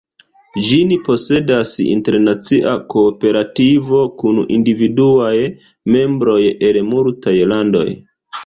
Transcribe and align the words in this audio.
Ĝin 0.67 0.93
posedas 1.09 1.73
internacia 1.83 2.73
kooperativo 2.95 4.01
kun 4.23 4.41
individuaj 4.57 5.37
membroj 5.97 6.41
el 6.71 6.85
multaj 6.93 7.37
landoj. 7.55 7.89